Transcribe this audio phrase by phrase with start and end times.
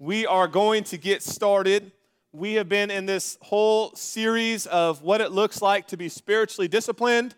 [0.00, 1.92] we are going to get started.
[2.32, 6.68] We have been in this whole series of what it looks like to be spiritually
[6.68, 7.34] disciplined,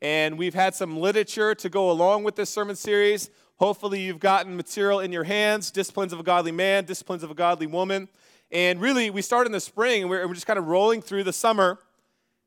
[0.00, 3.28] and we've had some literature to go along with this sermon series.
[3.56, 7.34] Hopefully, you've gotten material in your hands Disciplines of a Godly Man, Disciplines of a
[7.34, 8.08] Godly Woman.
[8.50, 11.34] And really, we start in the spring, and we're, just kind of rolling through the
[11.34, 11.80] summer.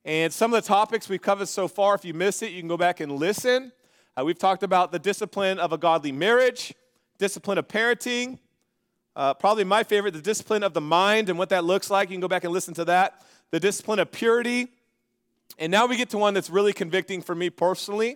[0.04, 2.70] And some of the topics we've covered so far, if you missed it, you can
[2.70, 3.72] go back and listen.
[4.18, 6.74] Uh, we've talked about the discipline of a godly marriage,
[7.20, 8.40] discipline of parenting,
[9.20, 12.10] uh, probably my favorite, the discipline of the mind and what that looks like.
[12.10, 13.22] You can go back and listen to that.
[13.52, 14.70] The discipline of purity.
[15.58, 18.16] And now we get to one that's really convicting for me personally.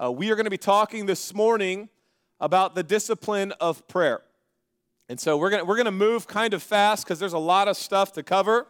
[0.00, 1.88] Uh, we are going to be talking this morning
[2.38, 4.22] about the discipline of prayer.
[5.08, 7.76] And so we're going we're to move kind of fast because there's a lot of
[7.76, 8.68] stuff to cover.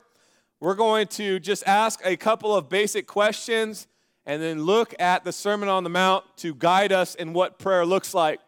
[0.61, 3.87] We're going to just ask a couple of basic questions
[4.25, 7.85] and then look at the Sermon on the Mount to guide us in what prayer
[7.85, 8.41] looks like.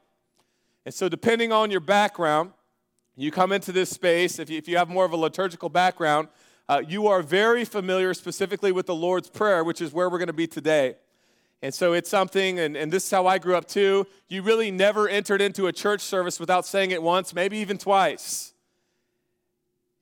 [0.86, 2.52] And so, depending on your background,
[3.24, 6.28] you come into this space, if you, if you have more of a liturgical background,
[6.68, 10.28] uh, you are very familiar specifically with the Lord's Prayer, which is where we're going
[10.28, 10.96] to be today.
[11.60, 14.06] And so it's something, and, and this is how I grew up too.
[14.28, 18.52] You really never entered into a church service without saying it once, maybe even twice.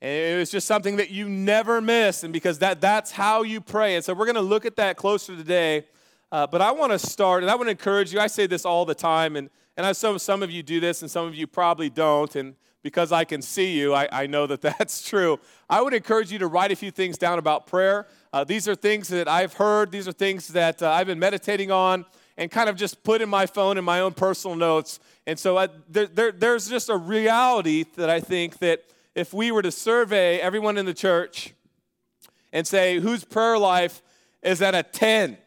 [0.03, 3.63] And it was just something that you never miss, and because that, that's how you
[3.63, 3.95] pray.
[3.95, 5.87] And so we're going to look at that closer today.
[6.31, 8.21] Uh, but I want to start, and I want to encourage you.
[8.21, 11.01] I say this all the time, and, and I know some of you do this,
[11.01, 12.37] and some of you probably don't.
[12.37, 12.57] And
[12.87, 15.41] because I can see you, I, I know that that's true.
[15.69, 18.07] I would encourage you to write a few things down about prayer.
[18.33, 21.73] Uh, these are things that I've heard, these are things that uh, I've been meditating
[21.73, 25.01] on, and kind of just put in my phone in my own personal notes.
[25.27, 28.85] And so I, uh, there, there, there's just a reality that I think that
[29.17, 31.55] if we were to survey everyone in the church
[32.53, 34.01] and say whose prayer life
[34.45, 35.39] is at a 10,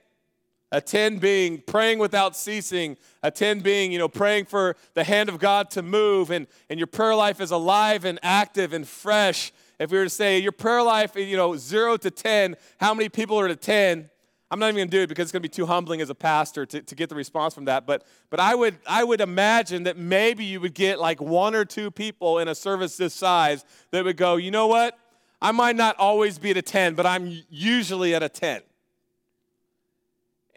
[0.72, 2.98] a 10 being praying without ceasing.
[3.24, 6.80] A 10 being, you know, praying for the hand of God to move and, and
[6.80, 9.52] your prayer life is alive and active and fresh.
[9.80, 13.10] If we were to say your prayer life, you know, zero to 10, how many
[13.10, 14.10] people are at a 10?
[14.52, 16.66] I'm not even gonna do it because it's gonna be too humbling as a pastor
[16.66, 17.86] to, to get the response from that.
[17.86, 21.66] But but I would I would imagine that maybe you would get like one or
[21.66, 24.98] two people in a service this size that would go, you know what?
[25.40, 28.62] I might not always be at a 10, but I'm usually at a 10.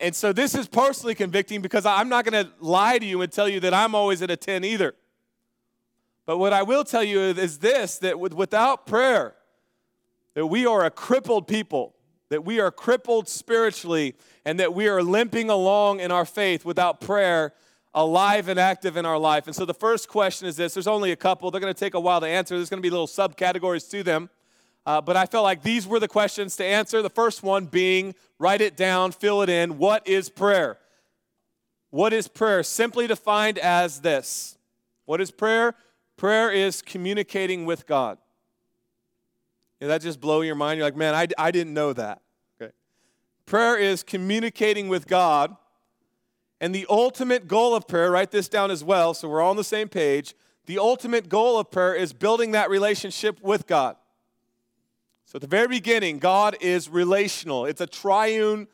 [0.02, 3.30] And so this is personally convicting because I'm not going to lie to you and
[3.30, 4.96] tell you that I'm always at a 10 either.
[6.26, 9.36] But what I will tell you is this that without prayer,
[10.34, 11.94] that we are a crippled people,
[12.30, 17.00] that we are crippled spiritually, and that we are limping along in our faith without
[17.00, 17.52] prayer
[17.94, 19.46] alive and active in our life.
[19.46, 21.94] And so the first question is this there's only a couple, they're going to take
[21.94, 22.56] a while to answer.
[22.56, 24.30] There's going to be little subcategories to them.
[24.84, 27.02] Uh, but I felt like these were the questions to answer.
[27.02, 29.78] The first one being write it down, fill it in.
[29.78, 30.78] What is prayer?
[31.90, 32.62] What is prayer?
[32.62, 34.56] Simply defined as this
[35.04, 35.74] What is prayer?
[36.16, 38.18] Prayer is communicating with God.
[39.80, 40.78] That just blow your mind?
[40.78, 42.22] You're like, man, I, I didn't know that.
[42.60, 42.72] Okay.
[43.46, 45.56] Prayer is communicating with God.
[46.60, 49.56] And the ultimate goal of prayer, write this down as well so we're all on
[49.56, 50.34] the same page.
[50.66, 53.96] The ultimate goal of prayer is building that relationship with God.
[55.32, 57.64] So at the very beginning, God is relational.
[57.64, 58.68] It's a triune,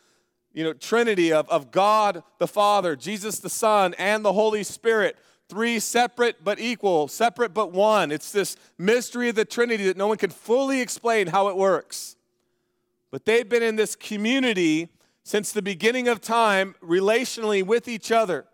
[0.53, 5.17] you know, trinity of, of God the Father, Jesus the Son, and the Holy Spirit.
[5.49, 8.11] Three separate but equal, separate but one.
[8.11, 12.17] It's this mystery of the Trinity that no one can fully explain how it works.
[13.13, 14.89] But they've been in this community
[15.23, 18.47] since the beginning of time, relationally with each other.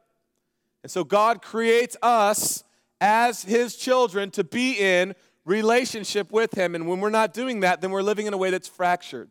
[0.82, 2.64] And so God creates us
[3.00, 6.74] as His children to be in relationship with Him.
[6.74, 9.30] And when we're not doing that, then we're living in a way that's fractured.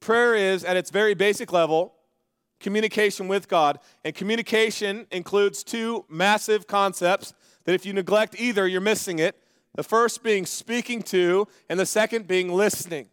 [0.00, 1.94] Prayer is, at its very basic level,
[2.60, 3.78] communication with God.
[4.04, 7.34] And communication includes two massive concepts
[7.64, 9.36] that if you neglect either, you're missing it.
[9.74, 13.08] The first being speaking to, and the second being listening.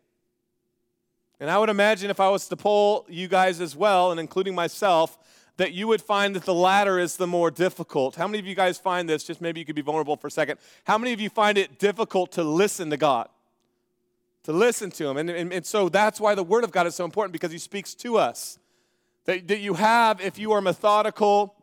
[1.40, 4.56] And I would imagine if I was to poll you guys as well, and including
[4.56, 5.18] myself,
[5.58, 8.16] that you would find that the latter is the more difficult.
[8.16, 9.24] How many of you guys find this?
[9.24, 10.60] Just maybe you could be vulnerable for a second.
[10.84, 13.29] How many of you find it difficult to listen to God?
[14.44, 15.18] To listen to Him.
[15.18, 17.58] And, and, and so that's why the Word of God is so important because He
[17.58, 18.59] speaks to us.
[19.26, 21.56] That, that you have, if you are methodical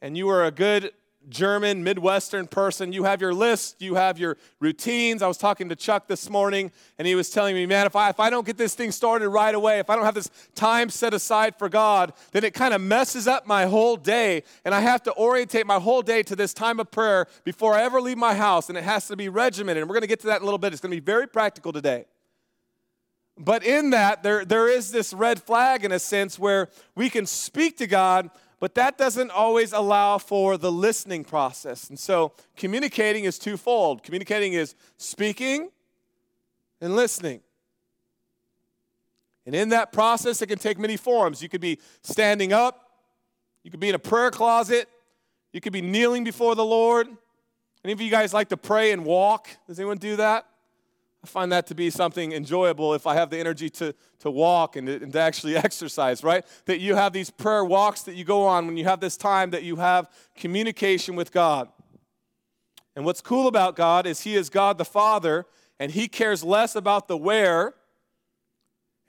[0.00, 0.92] and you are a good
[1.28, 2.92] German, Midwestern person.
[2.92, 5.22] You have your list, you have your routines.
[5.22, 8.10] I was talking to Chuck this morning, and he was telling me, man, if I,
[8.10, 10.90] if I don't get this thing started right away, if I don't have this time
[10.90, 14.42] set aside for God, then it kind of messes up my whole day.
[14.64, 17.82] And I have to orientate my whole day to this time of prayer before I
[17.82, 19.82] ever leave my house, and it has to be regimented.
[19.82, 20.72] And we're going to get to that in a little bit.
[20.72, 22.06] It's going to be very practical today.
[23.36, 27.26] But in that, there, there is this red flag in a sense where we can
[27.26, 28.30] speak to God
[28.64, 31.90] But that doesn't always allow for the listening process.
[31.90, 35.68] And so communicating is twofold communicating is speaking
[36.80, 37.42] and listening.
[39.44, 41.42] And in that process, it can take many forms.
[41.42, 42.88] You could be standing up,
[43.64, 44.88] you could be in a prayer closet,
[45.52, 47.06] you could be kneeling before the Lord.
[47.84, 49.50] Any of you guys like to pray and walk?
[49.66, 50.46] Does anyone do that?
[51.24, 54.76] I find that to be something enjoyable if I have the energy to, to walk
[54.76, 56.44] and to, and to actually exercise, right?
[56.66, 59.48] That you have these prayer walks that you go on when you have this time
[59.52, 61.70] that you have communication with God.
[62.94, 65.46] And what's cool about God is He is God the Father,
[65.80, 67.72] and He cares less about the where,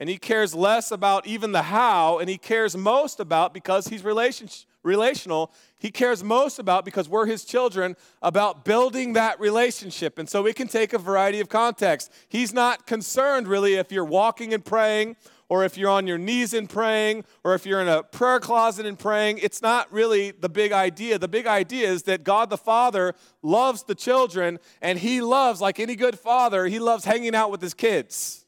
[0.00, 4.02] and He cares less about even the how, and He cares most about because He's
[4.02, 10.18] relationship relational, he cares most about because we're his children about building that relationship.
[10.18, 12.08] And so it can take a variety of contexts.
[12.28, 15.16] He's not concerned really if you're walking and praying
[15.48, 18.84] or if you're on your knees and praying, or if you're in a prayer closet
[18.84, 21.18] and praying, it's not really the big idea.
[21.18, 25.78] The big idea is that God the Father loves the children, and He loves, like
[25.78, 28.45] any good father, He loves hanging out with His kids.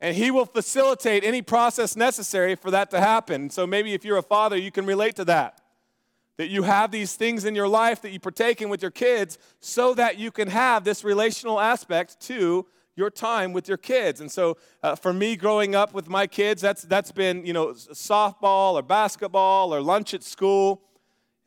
[0.00, 3.50] And he will facilitate any process necessary for that to happen.
[3.50, 5.60] So maybe if you're a father, you can relate to that.
[6.36, 9.38] That you have these things in your life that you partake in with your kids
[9.60, 14.20] so that you can have this relational aspect to your time with your kids.
[14.20, 17.68] And so uh, for me growing up with my kids, that's, that's been, you know,
[17.68, 20.82] softball or basketball or lunch at school.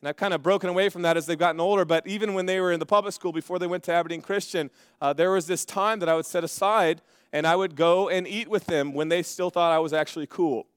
[0.02, 1.86] And I've kind of broken away from that as they've gotten older.
[1.86, 4.70] But even when they were in the public school before they went to Aberdeen Christian,
[5.02, 8.28] uh, there was this time that I would set aside and I would go and
[8.28, 10.68] eat with them when they still thought I was actually cool.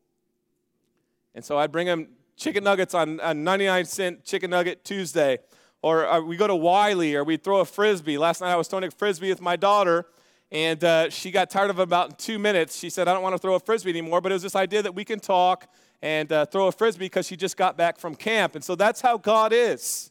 [1.34, 5.38] And so I'd bring them chicken nuggets on a 99 cent chicken nugget Tuesday.
[5.80, 8.18] Or uh, we go to Wylie, or we'd throw a frisbee.
[8.18, 10.06] Last night I was throwing a frisbee with my daughter,
[10.52, 12.78] and uh, she got tired of about two minutes.
[12.78, 14.20] She said, I don't want to throw a frisbee anymore.
[14.20, 15.66] But it was this idea that we can talk
[16.00, 18.54] and uh, throw a frisbee because she just got back from camp.
[18.54, 20.10] And so that's how God is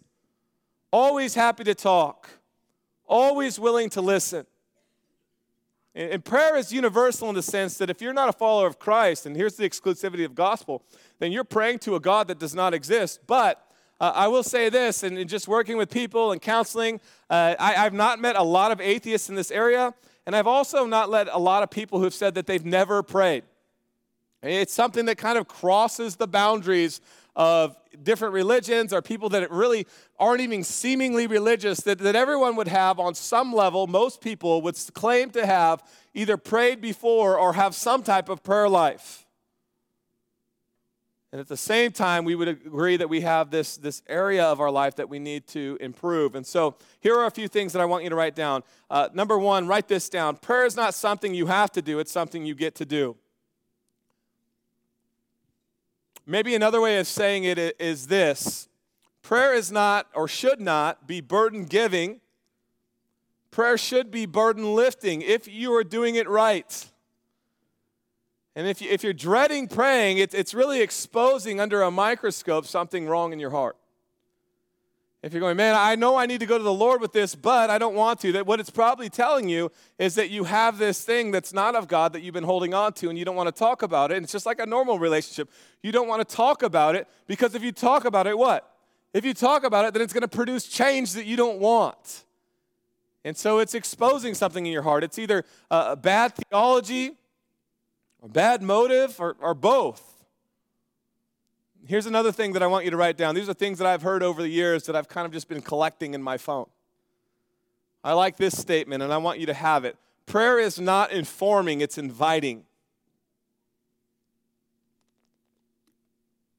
[0.92, 2.30] always happy to talk,
[3.06, 4.46] always willing to listen.
[5.94, 9.26] And prayer is universal in the sense that if you're not a follower of Christ,
[9.26, 10.84] and here's the exclusivity of gospel,
[11.20, 13.20] then you're praying to a God that does not exist.
[13.28, 13.62] But
[14.00, 17.94] uh, I will say this, and just working with people and counseling, uh, I, I've
[17.94, 19.94] not met a lot of atheists in this area,
[20.26, 23.44] and I've also not met a lot of people who've said that they've never prayed.
[24.44, 27.02] It's something that kind of crosses the boundaries
[27.36, 29.88] of different religions or people that really
[30.20, 34.78] aren't even seemingly religious that, that everyone would have on some level, most people would
[34.94, 35.84] claim to have
[36.14, 39.26] either prayed before or have some type of prayer life.
[41.32, 44.60] And at the same time, we would agree that we have this, this area of
[44.60, 46.36] our life that we need to improve.
[46.36, 48.64] And so here are a few things that I want you to write down.
[48.90, 50.36] Uh, number one, write this down.
[50.36, 53.16] Prayer is not something you have to do, it's something you get to do.
[56.32, 58.70] Maybe another way of saying it is this
[59.22, 62.22] prayer is not or should not be burden giving.
[63.52, 66.90] Prayer should be burden lifting if you are doing it right.
[68.56, 73.08] And if, you, if you're dreading praying, it, it's really exposing under a microscope something
[73.08, 73.76] wrong in your heart.
[75.24, 77.36] If you're going, man, I know I need to go to the Lord with this,
[77.36, 80.80] but I don't want to, that what it's probably telling you is that you have
[80.80, 83.36] this thing that's not of God that you've been holding on to and you don't
[83.36, 84.18] want to talk about it.
[84.18, 85.52] And it's just like a normal relationship.
[85.84, 88.68] You don't want to talk about it because if you talk about it, what?
[89.14, 92.24] If you talk about it, then it's going to produce change that you don't want.
[93.24, 95.04] And so it's exposing something in your heart.
[95.04, 97.12] It's either a bad theology,
[98.22, 100.21] or bad motive, or, or both.
[101.92, 103.36] Here's another thing that I want you to write down.
[103.36, 105.62] These are things that I've heard over the years that I've kind of just been
[105.62, 106.68] collecting in my phone.
[108.02, 109.98] I like this statement and I want you to have it.
[110.26, 112.64] Prayer is not informing, it's inviting.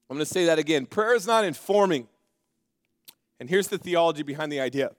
[0.07, 0.85] I'm going to say that again.
[0.85, 2.07] Prayer is not informing.
[3.39, 4.91] And here's the theology behind the idea.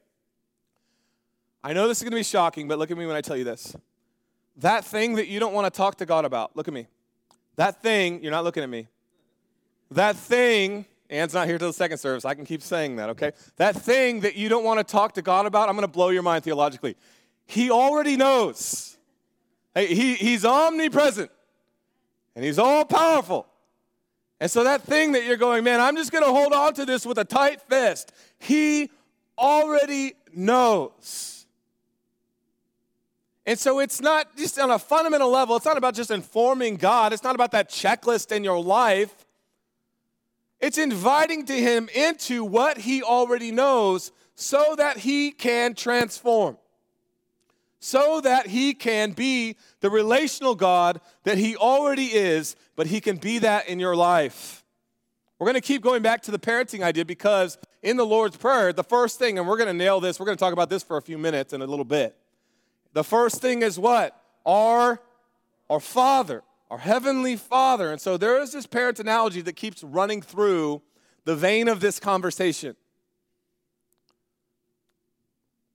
[1.62, 3.36] I know this is going to be shocking, but look at me when I tell
[3.36, 3.76] you this.
[4.56, 6.88] That thing that you don't want to talk to God about, look at me.
[7.54, 8.88] That thing, you're not looking at me.
[9.94, 12.24] That thing, Ann's not here till the second service.
[12.24, 13.32] I can keep saying that, okay?
[13.56, 16.08] That thing that you don't want to talk to God about, I'm going to blow
[16.08, 16.96] your mind theologically.
[17.46, 18.96] He already knows.
[19.74, 21.30] Hey, he, he's omnipresent
[22.34, 23.46] and he's all powerful.
[24.40, 26.84] And so that thing that you're going, man, I'm just going to hold on to
[26.84, 28.12] this with a tight fist.
[28.38, 28.90] He
[29.38, 31.46] already knows.
[33.46, 37.12] And so it's not just on a fundamental level, it's not about just informing God,
[37.12, 39.23] it's not about that checklist in your life.
[40.60, 46.56] It's inviting to him into what he already knows so that he can transform,
[47.78, 53.16] so that he can be the relational God that he already is, but he can
[53.16, 54.64] be that in your life.
[55.38, 58.72] We're going to keep going back to the parenting idea because in the Lord's Prayer,
[58.72, 60.82] the first thing, and we're going to nail this, we're going to talk about this
[60.82, 62.16] for a few minutes in a little bit.
[62.94, 64.18] The first thing is what?
[64.46, 65.02] Our,
[65.68, 66.42] our Father,
[66.74, 67.92] our Heavenly Father.
[67.92, 70.82] And so there is this parent analogy that keeps running through
[71.24, 72.74] the vein of this conversation.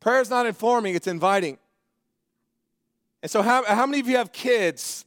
[0.01, 1.57] Prayer is not informing, it's inviting.
[3.23, 5.05] And so, how, how many of you have kids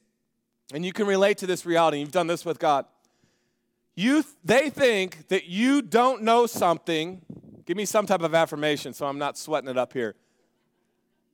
[0.72, 1.98] and you can relate to this reality?
[1.98, 2.86] You've done this with God.
[3.94, 7.20] You, they think that you don't know something.
[7.66, 10.14] Give me some type of affirmation so I'm not sweating it up here.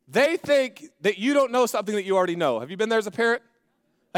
[0.08, 2.58] They think that you don't know something that you already know.
[2.58, 3.42] Have you been there as a parent?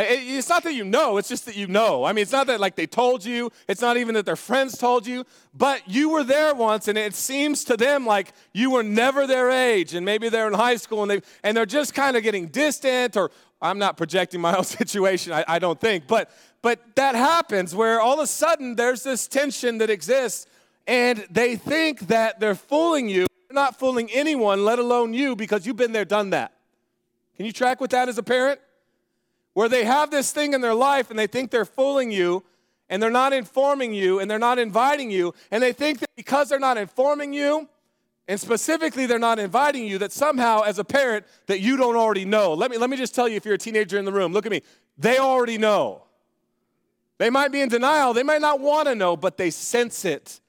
[0.03, 2.05] It's not that you know, it's just that you know.
[2.05, 4.79] I mean, it's not that like they told you, it's not even that their friends
[4.79, 8.83] told you, but you were there once and it seems to them like you were
[8.83, 12.17] never their age and maybe they're in high school and, they, and they're just kind
[12.17, 13.31] of getting distant or
[13.61, 16.31] I'm not projecting my own situation, I, I don't think, but,
[16.63, 20.47] but that happens where all of a sudden there's this tension that exists
[20.87, 23.27] and they think that they're fooling you.
[23.49, 26.53] They're not fooling anyone, let alone you, because you've been there, done that.
[27.37, 28.61] Can you track with that as a parent?
[29.61, 32.43] Where they have this thing in their life and they think they're fooling you
[32.89, 36.49] and they're not informing you and they're not inviting you and they think that because
[36.49, 37.69] they're not informing you
[38.27, 42.25] and specifically they're not inviting you that somehow as a parent that you don't already
[42.25, 42.55] know.
[42.55, 44.47] Let me let me just tell you if you're a teenager in the room look
[44.47, 44.63] at me.
[44.97, 46.05] They already know.
[47.19, 48.15] They might be in denial.
[48.15, 50.41] They might not want to know but they sense it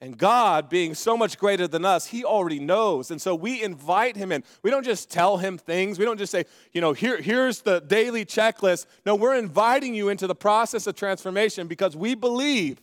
[0.00, 3.10] and God, being so much greater than us, He already knows.
[3.10, 4.44] And so we invite Him in.
[4.62, 5.98] We don't just tell Him things.
[5.98, 8.86] We don't just say, you know, Here, here's the daily checklist.
[9.06, 12.82] No, we're inviting you into the process of transformation because we believe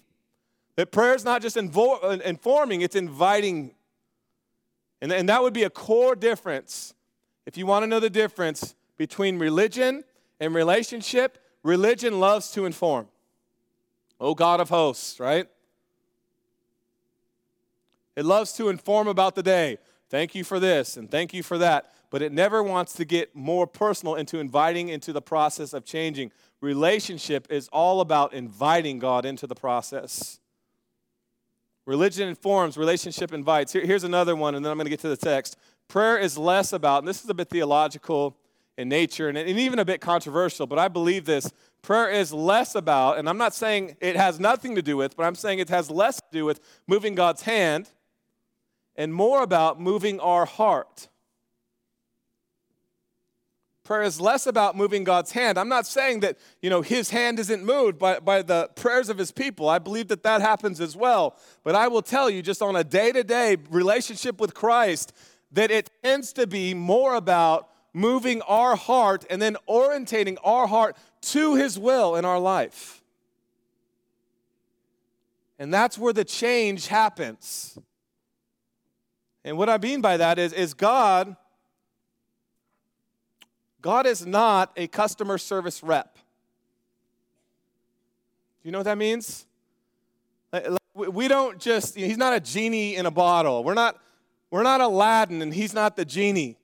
[0.75, 3.75] that prayer is not just invo- uh, informing, it's inviting.
[4.99, 6.95] And, and that would be a core difference.
[7.45, 10.03] If you want to know the difference between religion
[10.39, 13.07] and relationship, religion loves to inform.
[14.19, 15.47] Oh, God of hosts, right?
[18.15, 19.77] It loves to inform about the day.
[20.09, 21.91] Thank you for this and thank you for that.
[22.09, 26.31] But it never wants to get more personal into inviting into the process of changing.
[26.61, 30.39] Relationship is all about inviting God into the process.
[31.85, 33.73] Religion informs, relationship invites.
[33.73, 35.57] Here, here's another one, and then I'm going to get to the text.
[35.87, 38.37] Prayer is less about, and this is a bit theological
[38.77, 41.51] in nature and, and even a bit controversial, but I believe this.
[41.81, 45.23] Prayer is less about, and I'm not saying it has nothing to do with, but
[45.23, 47.89] I'm saying it has less to do with moving God's hand
[48.95, 51.07] and more about moving our heart.
[53.83, 55.57] Prayer is less about moving God's hand.
[55.57, 59.17] I'm not saying that, you know, his hand isn't moved by, by the prayers of
[59.17, 59.67] his people.
[59.67, 61.35] I believe that that happens as well.
[61.65, 65.11] But I will tell you, just on a day to day relationship with Christ,
[65.51, 70.95] that it tends to be more about moving our heart and then orientating our heart
[71.21, 73.03] to his will in our life.
[75.59, 77.77] And that's where the change happens.
[79.45, 81.35] And what I mean by that is, is God,
[83.81, 86.15] God is not a customer service rep.
[86.15, 86.21] Do
[88.69, 89.45] you know what that means?
[90.93, 93.63] We don't just, he's not a genie in a bottle.
[93.63, 93.99] We're not,
[94.51, 96.57] we're not Aladdin and he's not the genie.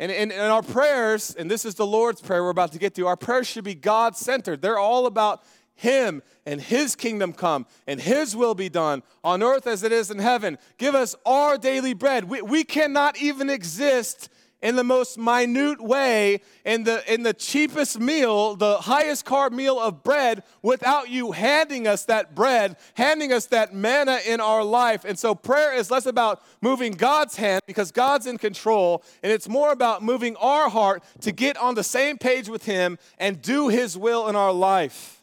[0.00, 3.06] And in, our prayers, and this is the Lord's Prayer we're about to get to,
[3.06, 4.62] our prayers should be God centered.
[4.62, 5.44] They're all about
[5.80, 10.10] him and His kingdom come and His will be done on earth as it is
[10.10, 10.58] in heaven.
[10.76, 12.24] Give us our daily bread.
[12.24, 14.28] We, we cannot even exist
[14.60, 19.80] in the most minute way in the in the cheapest meal the highest carb meal
[19.80, 25.06] of bread without you handing us that bread handing us that manna in our life
[25.06, 29.48] and so prayer is less about moving god's hand because god's in control and it's
[29.48, 33.68] more about moving our heart to get on the same page with him and do
[33.68, 35.19] his will in our life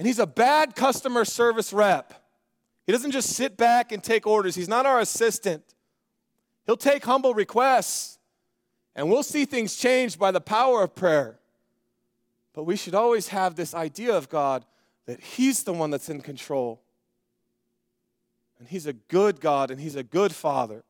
[0.00, 2.14] and he's a bad customer service rep.
[2.86, 5.62] He doesn't just sit back and take orders, he's not our assistant.
[6.64, 8.18] He'll take humble requests,
[8.96, 11.38] and we'll see things changed by the power of prayer.
[12.54, 14.64] But we should always have this idea of God
[15.04, 16.80] that He's the one that's in control.
[18.58, 20.82] And He's a good God and He's a good Father.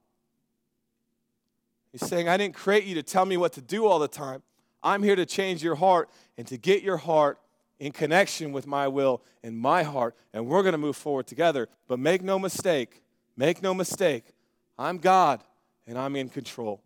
[1.91, 4.43] He's saying, I didn't create you to tell me what to do all the time.
[4.85, 7.41] I'm here to change your heart and to get your heart
[7.81, 11.67] in connection with my will and my heart, and we're going to move forward together.
[11.89, 13.03] But make no mistake,
[13.37, 14.35] make no mistake,
[14.79, 15.43] I'm God
[15.87, 16.83] and I'm in control.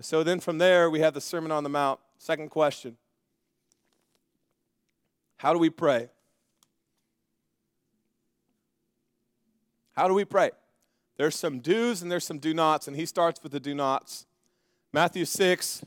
[0.00, 1.98] So then from there, we have the Sermon on the Mount.
[2.18, 2.96] Second question
[5.38, 6.10] How do we pray?
[9.92, 10.50] How do we pray?
[11.16, 14.26] There's some do's and there's some do nots, and he starts with the do nots.
[14.92, 15.84] Matthew 6,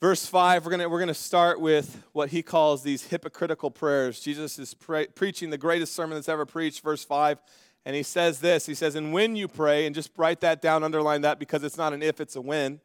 [0.00, 4.20] Verse 5, we're going we're to start with what he calls these hypocritical prayers.
[4.20, 7.40] Jesus is pre- preaching the greatest sermon that's ever preached, verse 5.
[7.84, 10.84] And he says this He says, And when you pray, and just write that down,
[10.84, 12.80] underline that because it's not an if, it's a when.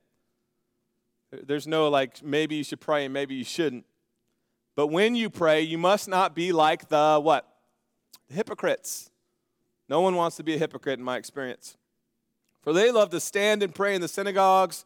[1.32, 3.86] There's no like, maybe you should pray and maybe you shouldn't.
[4.75, 7.48] But when you pray, you must not be like the what?
[8.27, 9.12] The hypocrites.
[9.88, 11.77] No one wants to be a hypocrite in my experience.
[12.62, 14.86] For they love to stand and pray in the synagogues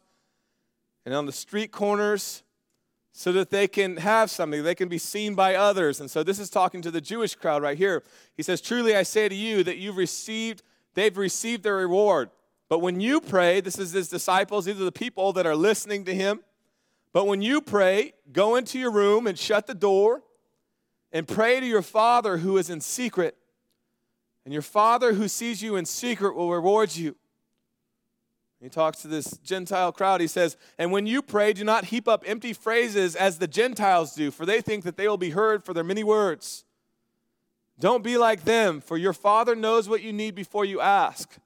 [1.07, 2.43] and on the street corners
[3.13, 6.01] so that they can have something, they can be seen by others.
[6.01, 8.03] And so this is talking to the Jewish crowd right here.
[8.35, 10.63] He says, Truly I say to you that you've received,
[10.95, 12.29] they've received their reward.
[12.67, 16.03] But when you pray, this is his disciples, these are the people that are listening
[16.03, 16.41] to him.
[17.13, 20.23] But when you pray, go into your room and shut the door
[21.13, 23.37] and pray to your Father who is in secret.
[24.43, 27.15] And your Father who sees you in secret will reward you.
[28.59, 30.19] He talks to this Gentile crowd.
[30.19, 34.15] He says, And when you pray, do not heap up empty phrases as the Gentiles
[34.15, 36.65] do, for they think that they will be heard for their many words.
[37.79, 41.37] Don't be like them, for your Father knows what you need before you ask.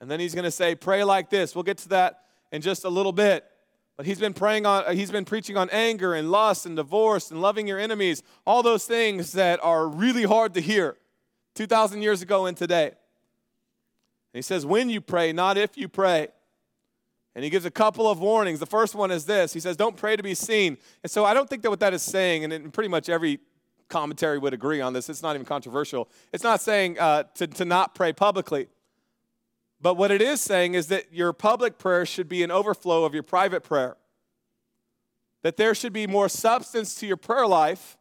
[0.00, 1.54] And then he's going to say, Pray like this.
[1.54, 3.44] We'll get to that in just a little bit.
[3.96, 7.30] But he's been praying on, uh, he's been preaching on anger and lust and divorce
[7.30, 10.96] and loving your enemies, all those things that are really hard to hear
[11.54, 12.86] 2,000 years ago and today.
[12.86, 12.94] And
[14.32, 16.28] he says, When you pray, not if you pray.
[17.34, 18.58] And he gives a couple of warnings.
[18.58, 20.78] The first one is this He says, Don't pray to be seen.
[21.02, 23.40] And so I don't think that what that is saying, and pretty much every
[23.88, 26.08] commentary would agree on this, it's not even controversial.
[26.32, 28.68] It's not saying uh, to, to not pray publicly.
[29.82, 33.14] But what it is saying is that your public prayer should be an overflow of
[33.14, 33.96] your private prayer.
[35.42, 37.96] That there should be more substance to your prayer life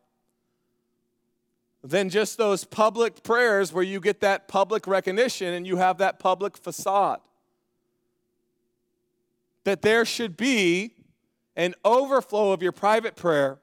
[1.81, 6.19] than just those public prayers where you get that public recognition and you have that
[6.19, 7.21] public facade
[9.63, 10.93] that there should be
[11.55, 13.59] an overflow of your private prayer,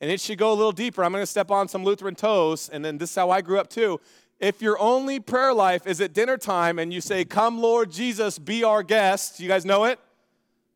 [0.00, 1.04] and it should go a little deeper.
[1.04, 3.58] I'm going to step on some Lutheran toes, and then this is how I grew
[3.58, 4.00] up too.
[4.40, 8.38] If your only prayer life is at dinner time and you say, Come, Lord Jesus,
[8.38, 9.98] be our guest, you guys know it?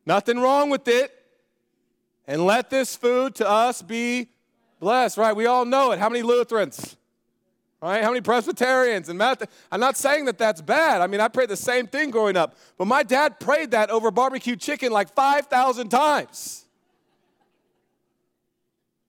[0.05, 1.11] Nothing wrong with it.
[2.27, 4.29] And let this food to us be
[4.79, 5.35] blessed, right?
[5.35, 5.99] We all know it.
[5.99, 6.97] How many Lutherans?
[7.83, 8.01] Right?
[8.01, 9.21] How many Presbyterians and?
[9.21, 11.01] I'm not saying that that's bad.
[11.01, 12.55] I mean, I prayed the same thing growing up.
[12.77, 16.63] But my dad prayed that over barbecue chicken like 5,000 times.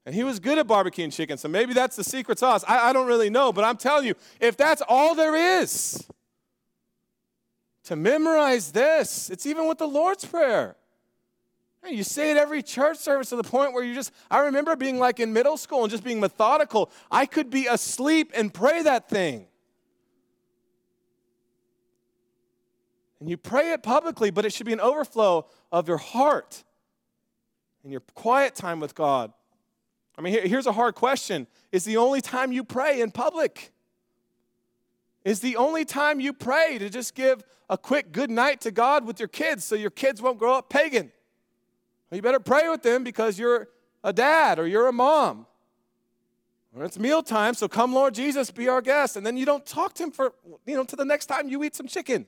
[0.04, 2.64] And he was good at barbecuing chicken, so maybe that's the secret sauce.
[2.66, 6.04] I, I don't really know, but I'm telling you, if that's all there is
[7.84, 10.74] to memorize this, it's even with the Lord's Prayer.
[11.86, 14.98] You say it every church service to the point where you just, I remember being
[14.98, 16.90] like in middle school and just being methodical.
[17.10, 19.46] I could be asleep and pray that thing.
[23.20, 26.62] And you pray it publicly, but it should be an overflow of your heart
[27.82, 29.32] and your quiet time with God.
[30.18, 33.72] I mean, here's a hard question Is the only time you pray in public?
[35.24, 39.06] Is the only time you pray to just give a quick good night to God
[39.06, 41.10] with your kids so your kids won't grow up pagan?
[42.10, 43.68] You better pray with them because you're
[44.04, 45.46] a dad or you're a mom.
[46.76, 49.16] Or it's mealtime, so come, Lord Jesus, be our guest.
[49.16, 50.32] And then you don't talk to him for,
[50.66, 52.26] you know, to the next time you eat some chicken.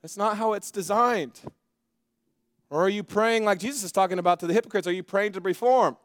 [0.00, 1.40] That's not how it's designed.
[2.70, 4.86] Or are you praying like Jesus is talking about to the hypocrites?
[4.86, 5.96] Are you praying to reform?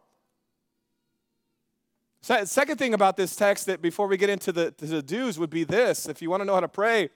[2.21, 5.63] Second thing about this text that before we get into the, the do's would be
[5.63, 7.09] this if you want to know how to pray,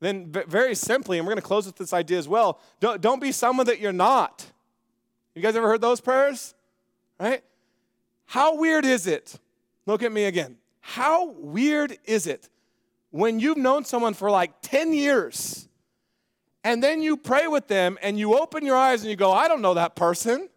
[0.00, 3.20] then very simply, and we're going to close with this idea as well don't, don't
[3.20, 4.46] be someone that you're not.
[5.34, 6.54] You guys ever heard those prayers?
[7.18, 7.42] Right?
[8.26, 9.38] How weird is it?
[9.86, 10.56] Look at me again.
[10.80, 12.48] How weird is it
[13.10, 15.68] when you've known someone for like 10 years
[16.62, 19.48] and then you pray with them and you open your eyes and you go, I
[19.48, 20.48] don't know that person.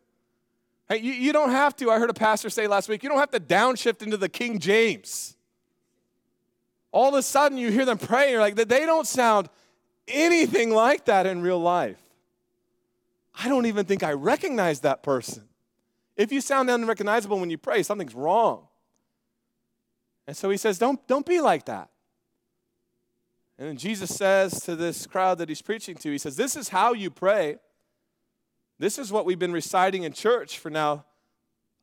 [0.89, 1.89] Hey, you, you don't have to.
[1.89, 4.59] I heard a pastor say last week, you don't have to downshift into the King
[4.59, 5.35] James
[6.91, 9.49] all of a sudden you hear them praying, you're like, they don't sound
[10.07, 12.01] anything like that in real life.
[13.33, 15.43] I don't even think I recognize that person.
[16.17, 18.67] If you sound unrecognizable when you pray, something's wrong.
[20.27, 21.89] And so he says, don't, don't be like that.
[23.61, 26.69] And then Jesus says to this crowd that he's preaching to, he says, This is
[26.69, 27.57] how you pray.
[28.79, 31.05] This is what we've been reciting in church for now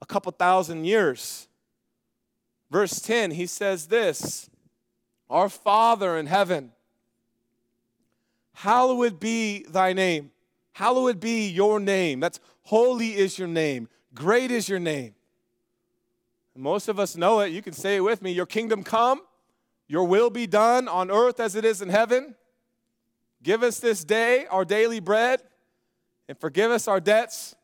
[0.03, 1.47] a couple thousand years.
[2.69, 4.51] Verse 10, he says this
[5.31, 6.73] our Father in heaven,
[8.55, 10.31] hallowed be thy name.
[10.73, 12.21] Hallowed be your name.
[12.21, 13.89] That's holy is your name.
[14.15, 15.15] Great is your name.
[16.55, 17.53] Most of us know it.
[17.53, 18.33] You can say it with me.
[18.33, 19.21] Your kingdom come,
[19.87, 22.35] your will be done on earth as it is in heaven.
[23.43, 25.41] Give us this day our daily bread
[26.29, 27.55] and forgive us our debts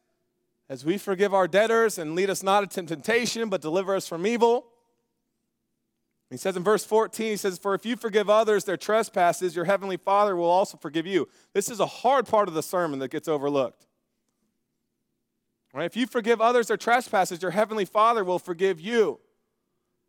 [0.68, 4.27] as we forgive our debtors and lead us not into temptation, but deliver us from
[4.27, 4.66] evil.
[6.35, 9.66] He says in verse 14, he says, For if you forgive others their trespasses, your
[9.66, 11.29] heavenly Father will also forgive you.
[11.53, 13.87] This is a hard part of the sermon that gets overlooked.
[15.73, 15.85] Right?
[15.85, 19.20] If you forgive others their trespasses, your heavenly Father will forgive you.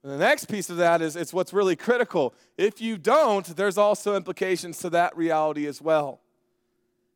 [0.04, 2.34] And the next piece of that is it's what's really critical.
[2.58, 6.22] If you don't, there's also implications to that reality as well.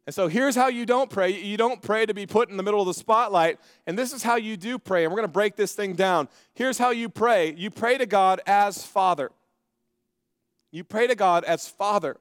[0.09, 1.39] And so here's how you don't pray.
[1.39, 3.59] You don't pray to be put in the middle of the spotlight.
[3.85, 5.03] And this is how you do pray.
[5.03, 6.29] And we're going to break this thing down.
[6.55, 9.29] Here's how you pray you pray to God as Father.
[10.71, 12.17] You pray to God as Father.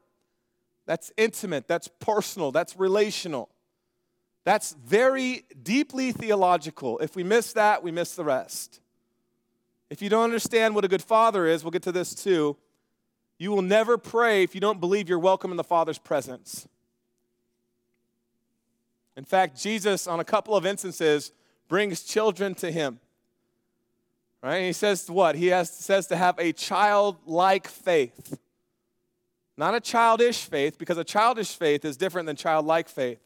[0.85, 3.49] That's intimate, that's personal, that's relational.
[4.45, 6.99] That's very deeply theological.
[6.99, 8.83] If we miss that, we miss the rest.
[9.89, 12.59] If you don't understand what a good father is, we'll get to this too.
[13.39, 16.69] You will never pray if you don't believe you're welcome in the Father's presence.
[19.19, 21.33] In fact, Jesus, on a couple of instances,
[21.67, 23.01] brings children to him.
[24.41, 24.59] Right?
[24.59, 25.35] And he says what?
[25.35, 28.39] He has, says to have a childlike faith.
[29.57, 33.19] Not a childish faith, because a childish faith is different than childlike faith.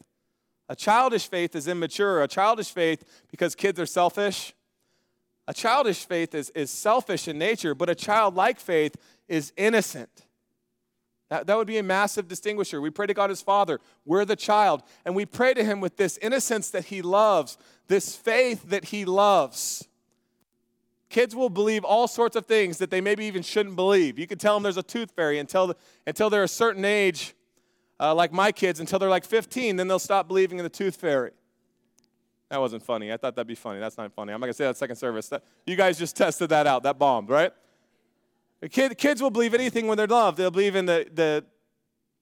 [0.67, 2.23] A childish faith is immature.
[2.23, 4.55] A childish faith, because kids are selfish,
[5.47, 8.95] a childish faith is, is selfish in nature, but a childlike faith
[9.27, 10.25] is innocent.
[11.33, 12.79] That, that would be a massive distinguisher.
[12.79, 13.79] We pray to God as Father.
[14.05, 14.83] We're the child.
[15.03, 19.03] And we pray to Him with this innocence that He loves, this faith that He
[19.03, 19.87] loves.
[21.09, 24.19] Kids will believe all sorts of things that they maybe even shouldn't believe.
[24.19, 25.73] You can tell them there's a tooth fairy until,
[26.05, 27.33] until they're a certain age,
[27.99, 30.97] uh, like my kids, until they're like 15, then they'll stop believing in the tooth
[30.97, 31.31] fairy.
[32.51, 33.11] That wasn't funny.
[33.11, 33.79] I thought that'd be funny.
[33.79, 34.33] That's not funny.
[34.33, 35.29] I'm not going to say that second service.
[35.29, 36.83] That, you guys just tested that out.
[36.83, 37.51] That bombed, right?
[38.71, 40.37] Kid, kids will believe anything when they're loved.
[40.37, 41.45] They'll believe in the, the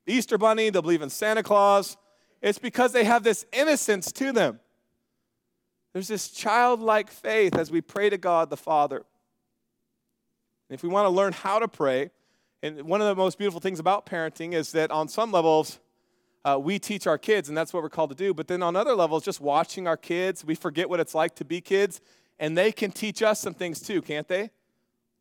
[0.08, 1.98] Easter Bunny, they'll believe in Santa Claus.
[2.42, 4.60] It's because they have this innocence to them.
[5.94, 8.98] There's this childlike faith as we pray to God the Father.
[8.98, 12.12] And if we want to learn how to pray,
[12.64, 15.80] and one of the most beautiful things about parenting is that on some levels,
[16.46, 18.34] uh, we teach our kids, and that's what we're called to do.
[18.34, 21.46] But then on other levels, just watching our kids, we forget what it's like to
[21.46, 22.02] be kids,
[22.40, 24.50] and they can teach us some things too, can't they?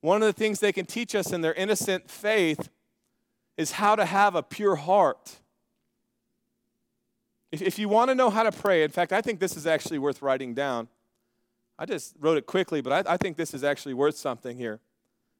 [0.00, 2.70] One of the things they can teach us in their innocent faith
[3.56, 5.36] is how to have a pure heart.
[7.52, 9.66] If, if you want to know how to pray, in fact, I think this is
[9.66, 10.88] actually worth writing down.
[11.78, 14.80] I just wrote it quickly, but I, I think this is actually worth something here.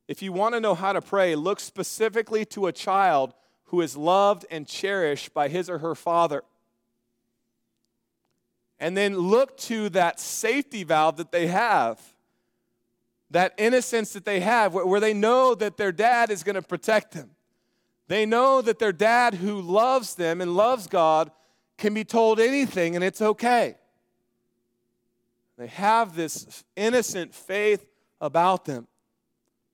[0.09, 3.33] If you want to know how to pray, look specifically to a child
[3.67, 6.43] who is loved and cherished by his or her father.
[8.81, 12.01] And then look to that safety valve that they have
[13.31, 17.13] that innocence that they have, where they know that their dad is going to protect
[17.13, 17.31] them.
[18.09, 21.31] They know that their dad, who loves them and loves God,
[21.79, 23.77] can be told anything and it's okay.
[25.57, 27.87] They have this innocent faith
[28.21, 28.89] about them.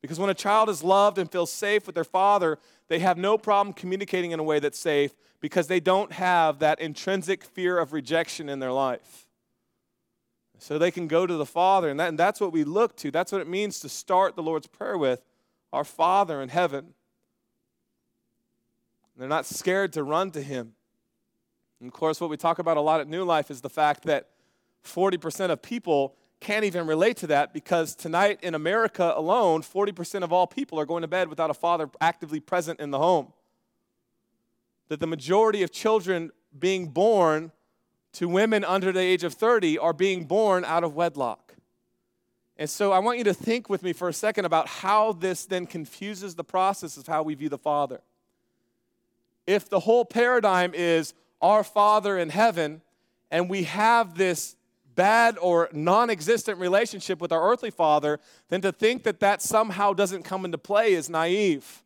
[0.03, 3.38] Because when a child is loved and feels safe with their father, they have no
[3.38, 7.92] problem communicating in a way that's safe because they don't have that intrinsic fear of
[7.92, 9.26] rejection in their life
[10.59, 11.88] so they can go to the Father.
[11.90, 13.11] And, that, and that's what we look to.
[13.11, 15.23] That's what it means to start the Lord's Prayer with
[15.73, 16.95] our Father in heaven.
[19.16, 20.73] They're not scared to run to Him.
[21.81, 24.05] And of course, what we talk about a lot at New Life is the fact
[24.05, 24.29] that
[24.85, 30.33] 40% of people can't even relate to that because tonight in America alone, 40% of
[30.33, 33.33] all people are going to bed without a father actively present in the home.
[34.88, 37.53] That the majority of children being born
[38.17, 41.55] to women under the age of 30 are being born out of wedlock.
[42.57, 45.45] And so I want you to think with me for a second about how this
[45.45, 48.01] then confuses the process of how we view the Father.
[49.47, 52.81] If the whole paradigm is our Father in heaven,
[53.31, 54.57] and we have this
[54.95, 59.93] bad or non existent relationship with our earthly father, then to think that that somehow
[59.93, 61.83] doesn't come into play is naive.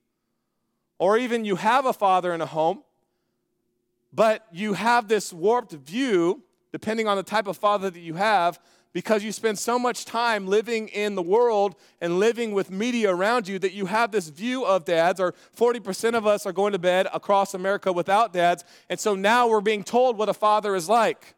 [0.99, 2.85] Or even you have a father in a home,
[4.13, 6.43] but you have this warped view,
[6.73, 8.59] depending on the type of father that you have,
[8.93, 13.47] because you spend so much time living in the world and living with media around
[13.47, 16.79] you that you have this view of dads, or 40% of us are going to
[16.79, 18.65] bed across America without dads.
[18.89, 21.37] And so now we're being told what a father is like.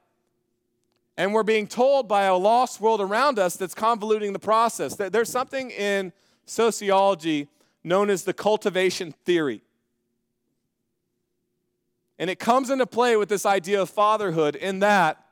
[1.19, 4.97] And we're being told by a lost world around us that's convoluting the process.
[4.97, 6.15] That there's something in
[6.47, 7.49] sociology
[7.85, 9.63] known as the cultivation theory.
[12.23, 15.27] And it comes into play with this idea of fatherhood in that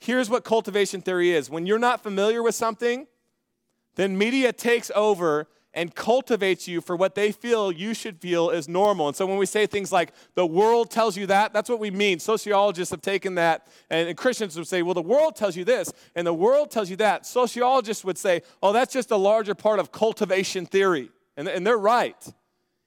[0.00, 3.06] here's what cultivation theory is when you're not familiar with something,
[3.94, 8.66] then media takes over and cultivates you for what they feel you should feel is
[8.68, 9.06] normal.
[9.06, 11.92] And so when we say things like the world tells you that, that's what we
[11.92, 12.18] mean.
[12.18, 16.26] Sociologists have taken that, and, Christians would say, well, the world tells you this, and
[16.26, 17.26] the world tells you that.
[17.26, 21.12] Sociologists would say, oh, that's just a larger part of cultivation theory.
[21.36, 22.26] And, and they're right.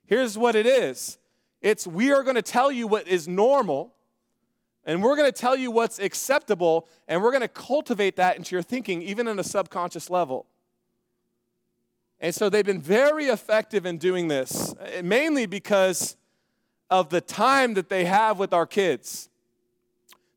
[0.05, 1.17] Here's what it is
[1.61, 3.93] it's we are going to tell you what is normal
[4.83, 8.55] and we're going to tell you what's acceptable, and we're going to cultivate that into
[8.55, 10.47] your thinking, even in a subconscious level.
[12.19, 16.15] And so they've been very effective in doing this, eh, mainly because
[16.89, 19.29] of the time that they have with our kids.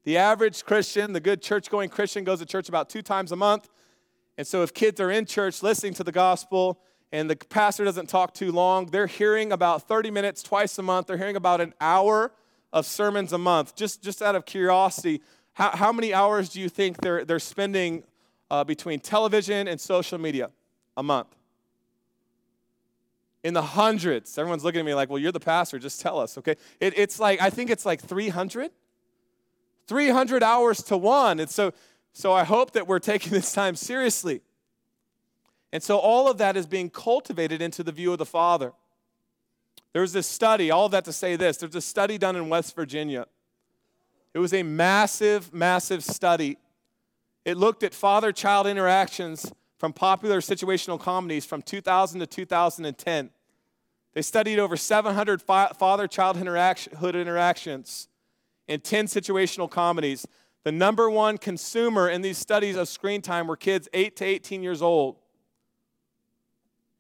[0.05, 3.37] The average Christian, the good church going Christian, goes to church about two times a
[3.37, 3.71] month.
[4.37, 6.81] And so if kids are in church listening to the gospel
[7.15, 11.07] and the pastor doesn't talk too long, they're hearing about 30 minutes twice a month.
[11.07, 12.33] They're hearing about an hour
[12.73, 13.77] of sermons a month.
[13.77, 15.23] Just, just out of curiosity,
[15.53, 18.03] how, how many hours do you think they're, they're spending
[18.51, 20.51] uh, between television and social media
[20.97, 21.29] a month?
[23.45, 24.37] In the hundreds.
[24.37, 26.57] Everyone's looking at me like, well, you're the pastor, just tell us, okay?
[26.81, 28.73] It, it's like, I think it's like 300.
[29.87, 31.39] 300 hours to one.
[31.39, 31.73] And so,
[32.13, 34.41] so I hope that we're taking this time seriously.
[35.75, 38.73] And so all of that is being cultivated into the view of the Father.
[39.93, 43.27] There's this study, all that to say this there's a study done in West Virginia.
[44.35, 46.59] It was a massive, massive study.
[47.45, 53.31] It looked at father child interactions from popular situational comedies from 2000 to 2010.
[54.13, 58.09] They studied over 700 father child interactions
[58.69, 60.25] in 10 situational comedies.
[60.63, 64.63] The number one consumer in these studies of screen time were kids 8 to 18
[64.63, 65.17] years old.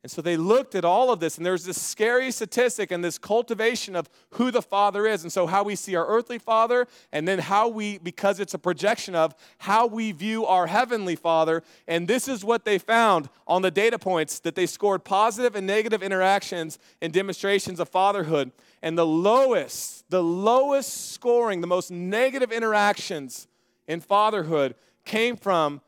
[0.05, 3.17] And so they looked at all of this, and there's this scary statistic and this
[3.17, 5.23] cultivation of who the Father is.
[5.23, 8.59] And so, how we see our earthly Father, and then how we, because it's a
[8.59, 11.63] projection of how we view our heavenly Father.
[11.89, 15.67] And this is what they found on the data points that they scored positive and
[15.67, 18.53] negative interactions and demonstrations of fatherhood.
[18.83, 23.49] And the lowest, the lowest scoring, the most negative interactions
[23.89, 24.75] in fatherhood
[25.07, 25.81] came from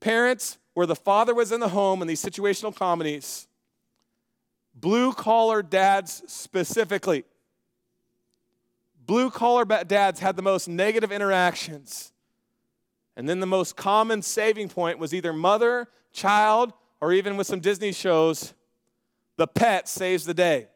[0.00, 3.46] parents where the father was in the home in these situational comedies,
[4.74, 7.24] blue collar dads specifically.
[9.04, 12.12] Blue collar dads had the most negative interactions.
[13.16, 17.60] And then the most common saving point was either mother, child, or even with some
[17.60, 18.54] Disney shows,
[19.36, 20.68] the pet saves the day.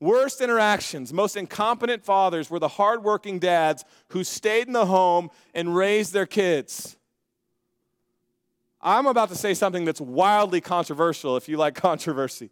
[0.00, 5.74] Worst interactions, most incompetent fathers were the hardworking dads who stayed in the home and
[5.74, 6.96] raised their kids.
[8.86, 12.50] I'm about to say something that's wildly controversial if you like controversy.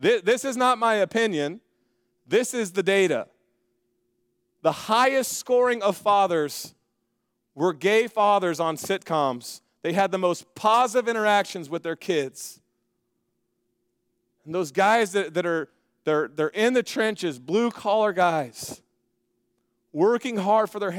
[0.00, 1.60] This, this is not my opinion,
[2.26, 3.28] this is the data.
[4.62, 6.74] The highest scoring of fathers
[7.54, 9.60] were gay fathers on sitcoms.
[9.82, 12.60] They had the most positive interactions with their kids.
[14.44, 15.68] And those guys that, that are
[16.04, 18.82] they're, they're in the trenches, blue collar guys,
[19.98, 20.92] working hard for their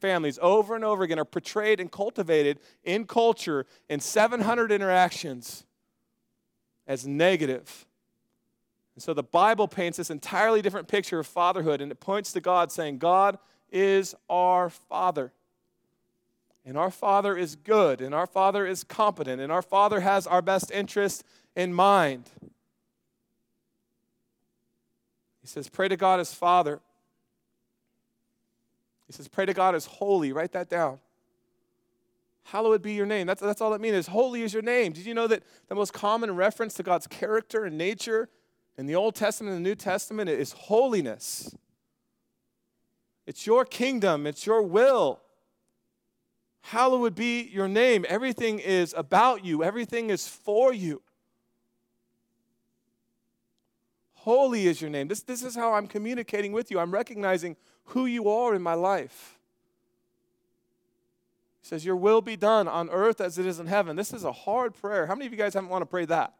[0.00, 5.64] families over and over again are portrayed and cultivated in culture in 700 interactions
[6.86, 7.86] as negative.
[8.94, 12.40] And so the Bible paints this entirely different picture of fatherhood, and it points to
[12.40, 13.38] God saying, God
[13.70, 15.32] is our Father.
[16.64, 20.40] And our Father is good, and our Father is competent, and our Father has our
[20.40, 22.30] best interest in mind.
[25.42, 26.80] He says, Pray to God as Father.
[29.06, 30.32] He says, Pray to God as holy.
[30.32, 30.98] Write that down.
[32.44, 33.26] Hallowed be your name.
[33.26, 34.92] That's, that's all it means is holy is your name.
[34.92, 38.28] Did you know that the most common reference to God's character and nature
[38.78, 41.56] in the Old Testament and the New Testament is holiness?
[43.26, 45.20] It's your kingdom, it's your will.
[46.60, 48.04] Hallowed be your name.
[48.08, 51.02] Everything is about you, everything is for you.
[54.14, 55.08] Holy is your name.
[55.08, 56.78] This, this is how I'm communicating with you.
[56.78, 59.38] I'm recognizing who you are in my life.
[61.62, 63.96] He says, Your will be done on earth as it is in heaven.
[63.96, 65.06] This is a hard prayer.
[65.06, 66.34] How many of you guys haven't want to pray that?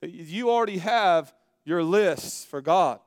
[0.00, 1.34] You already have
[1.64, 3.00] your lists for God.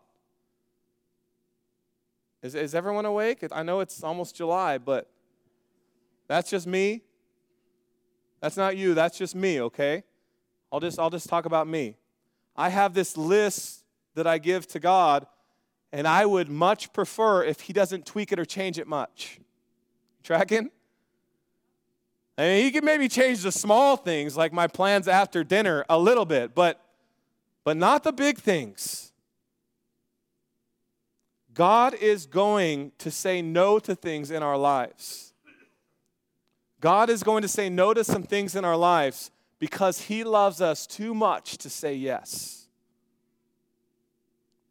[2.41, 3.45] Is, is everyone awake?
[3.51, 5.09] I know it's almost July, but
[6.27, 7.03] that's just me.
[8.39, 10.03] That's not you, that's just me, okay?
[10.71, 11.97] I'll just, I'll just talk about me.
[12.55, 13.83] I have this list
[14.15, 15.27] that I give to God,
[15.91, 19.39] and I would much prefer if He doesn't tweak it or change it much.
[20.23, 20.69] Tracking?
[22.37, 25.99] I mean, He could maybe change the small things like my plans after dinner a
[25.99, 26.81] little bit, but,
[27.63, 29.11] but not the big things.
[31.53, 35.33] God is going to say no to things in our lives.
[36.79, 40.61] God is going to say no to some things in our lives because He loves
[40.61, 42.60] us too much to say yes.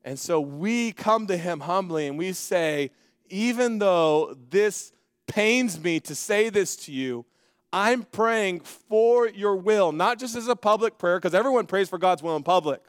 [0.05, 2.91] And so we come to Him humbly and we say,
[3.29, 4.93] even though this
[5.27, 7.25] pains me to say this to you,
[7.73, 11.99] I'm praying for your will, not just as a public prayer, because everyone prays for
[11.99, 12.83] God's will in public.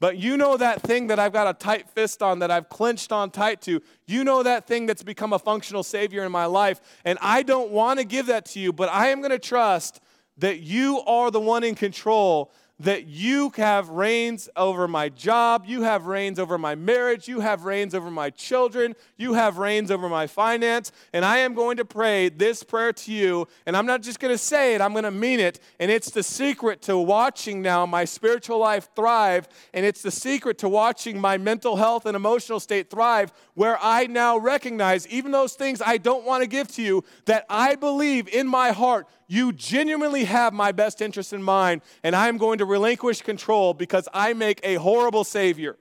[0.00, 3.12] But you know that thing that I've got a tight fist on, that I've clenched
[3.12, 3.80] on tight to.
[4.08, 6.80] You know that thing that's become a functional savior in my life.
[7.04, 10.00] And I don't want to give that to you, but I am going to trust
[10.38, 12.50] that you are the one in control
[12.82, 17.64] that you have reigns over my job, you have reigns over my marriage, you have
[17.64, 20.90] reigns over my children, you have reigns over my finance.
[21.12, 23.46] And I am going to pray this prayer to you.
[23.66, 25.60] And I'm not just going to say it, I'm going to mean it.
[25.78, 29.48] And it's the secret to watching now my spiritual life thrive.
[29.72, 34.06] And it's the secret to watching my mental health and emotional state thrive, where I
[34.06, 38.28] now recognize, even those things I don't want to give to you, that I believe
[38.28, 42.66] in my heart you genuinely have my best interest in mind, and I'm going to
[42.72, 45.76] relinquish control because I make a horrible Savior.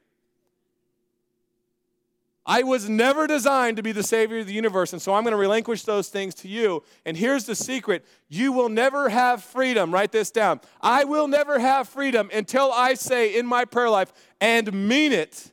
[2.46, 5.32] I was never designed to be the Savior of the universe, and so I'm going
[5.32, 6.84] to relinquish those things to you.
[7.06, 9.94] And here's the secret you will never have freedom.
[9.94, 10.60] Write this down.
[10.82, 15.52] I will never have freedom until I say in my prayer life and mean it,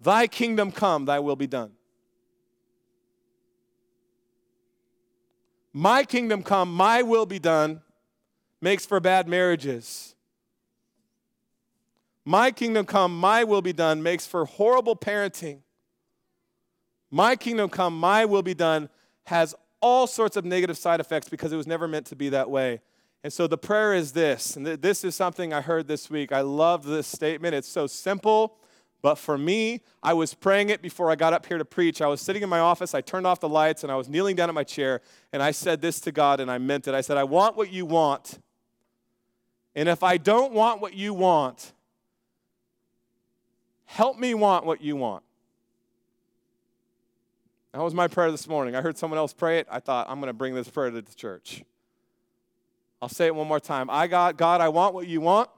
[0.00, 1.72] Thy kingdom come, Thy will be done.
[5.78, 7.80] my kingdom come, my will be done,
[8.60, 10.16] makes for bad marriages.
[12.28, 15.60] My kingdom come, my will be done, makes for horrible parenting.
[17.10, 18.90] My kingdom come, my will be done,
[19.24, 22.50] has all sorts of negative side effects because it was never meant to be that
[22.50, 22.82] way.
[23.24, 26.30] And so the prayer is this, and this is something I heard this week.
[26.30, 27.54] I love this statement.
[27.54, 28.58] It's so simple,
[29.00, 32.02] but for me, I was praying it before I got up here to preach.
[32.02, 34.36] I was sitting in my office, I turned off the lights, and I was kneeling
[34.36, 35.00] down at my chair,
[35.32, 36.94] and I said this to God, and I meant it.
[36.94, 38.38] I said, I want what you want.
[39.74, 41.72] And if I don't want what you want,
[43.88, 45.24] help me want what you want.
[47.72, 48.76] That was my prayer this morning.
[48.76, 49.66] I heard someone else pray it.
[49.70, 51.64] I thought, I'm going to bring this prayer to the church.
[53.00, 53.88] I'll say it one more time.
[53.88, 55.48] I got, God, I want what you want.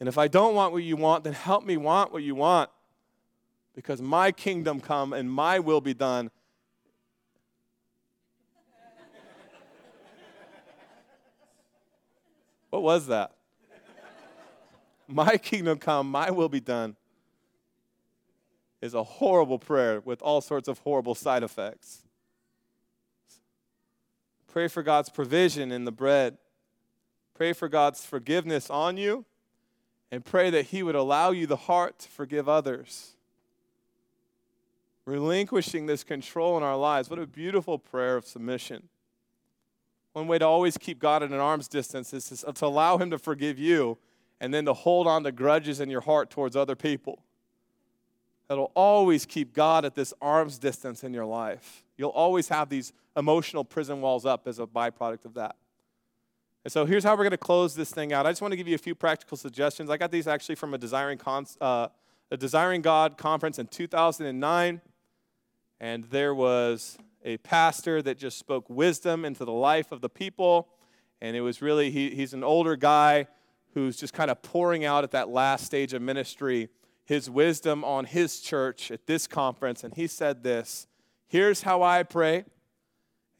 [0.00, 2.68] And if I don't want what you want, then help me want what you want.
[3.74, 6.32] Because my kingdom come and my will be done.
[12.70, 13.37] what was that?
[15.08, 16.96] My kingdom come, my will be done
[18.80, 22.02] is a horrible prayer with all sorts of horrible side effects.
[24.46, 26.38] Pray for God's provision in the bread.
[27.34, 29.24] Pray for God's forgiveness on you
[30.10, 33.14] and pray that He would allow you the heart to forgive others.
[35.04, 37.08] Relinquishing this control in our lives.
[37.08, 38.88] What a beautiful prayer of submission.
[40.12, 43.18] One way to always keep God at an arm's distance is to allow Him to
[43.18, 43.98] forgive you
[44.40, 47.22] and then to hold on to grudges in your heart towards other people.
[48.48, 51.84] That'll always keep God at this arm's distance in your life.
[51.96, 55.56] You'll always have these emotional prison walls up as a byproduct of that.
[56.64, 58.26] And so here's how we're going to close this thing out.
[58.26, 59.90] I just want to give you a few practical suggestions.
[59.90, 61.20] I got these actually from a Desiring,
[61.60, 61.88] uh,
[62.30, 64.80] a Desiring God conference in 2009.
[65.80, 70.68] And there was a pastor that just spoke wisdom into the life of the people.
[71.20, 73.26] And it was really, he, he's an older guy
[73.78, 76.68] who's just kind of pouring out at that last stage of ministry
[77.04, 79.82] his wisdom on his church at this conference.
[79.82, 80.86] And he said this
[81.26, 82.44] Here's how I pray.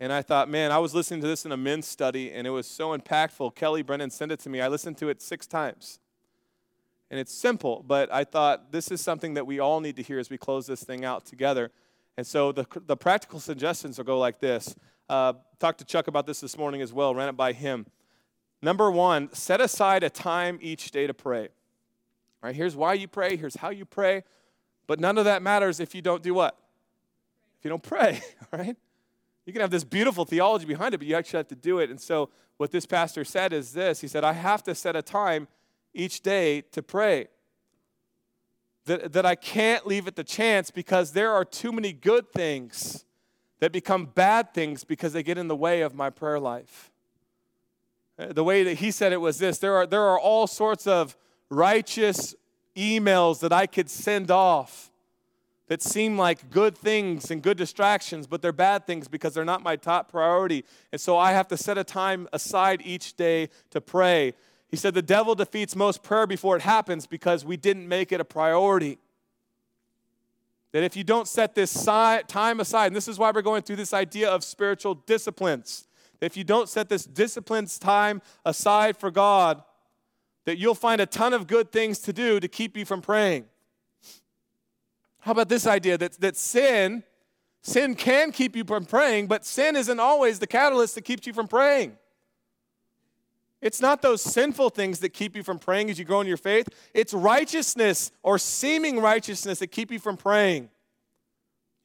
[0.00, 2.50] And I thought, man, I was listening to this in a men's study, and it
[2.50, 3.56] was so impactful.
[3.56, 4.60] Kelly Brennan sent it to me.
[4.60, 5.98] I listened to it six times.
[7.10, 10.20] And it's simple, but I thought this is something that we all need to hear
[10.20, 11.72] as we close this thing out together.
[12.16, 14.76] And so the, the practical suggestions will go like this.
[15.08, 17.86] Uh, talked to Chuck about this this morning as well, ran it by him.
[18.60, 21.42] Number one, set aside a time each day to pray.
[21.42, 24.24] All right, here's why you pray, here's how you pray,
[24.86, 26.56] but none of that matters if you don't do what?
[27.58, 28.20] If you don't pray,
[28.52, 28.76] all right?
[29.48, 31.88] You can have this beautiful theology behind it, but you actually have to do it.
[31.88, 35.02] And so, what this pastor said is this He said, I have to set a
[35.02, 35.48] time
[35.94, 37.28] each day to pray.
[38.84, 43.04] That, that I can't leave it to chance because there are too many good things
[43.60, 46.90] that become bad things because they get in the way of my prayer life.
[48.18, 51.16] The way that he said it was this there are, there are all sorts of
[51.50, 52.34] righteous
[52.76, 54.90] emails that I could send off
[55.68, 59.62] that seem like good things and good distractions, but they're bad things because they're not
[59.62, 60.64] my top priority.
[60.92, 64.34] And so I have to set a time aside each day to pray.
[64.70, 68.20] He said the devil defeats most prayer before it happens because we didn't make it
[68.20, 68.98] a priority.
[70.72, 73.76] That if you don't set this time aside, and this is why we're going through
[73.76, 75.87] this idea of spiritual disciplines,
[76.20, 79.62] If you don't set this disciplined time aside for God,
[80.44, 83.44] that you'll find a ton of good things to do to keep you from praying.
[85.20, 87.04] How about this idea that, that sin,
[87.60, 91.32] sin can keep you from praying, but sin isn't always the catalyst that keeps you
[91.32, 91.96] from praying.
[93.60, 96.36] It's not those sinful things that keep you from praying as you grow in your
[96.36, 96.68] faith.
[96.94, 100.70] It's righteousness or seeming righteousness that keep you from praying.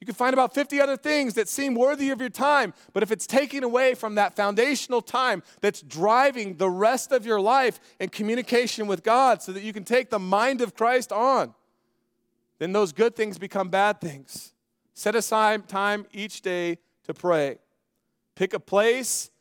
[0.03, 3.11] You can find about 50 other things that seem worthy of your time, but if
[3.13, 8.09] it's taking away from that foundational time that's driving the rest of your life in
[8.09, 11.53] communication with God so that you can take the mind of Christ on,
[12.59, 14.51] then those good things become bad things.
[14.93, 17.59] Set aside time each day to pray.
[18.35, 19.31] Pick a place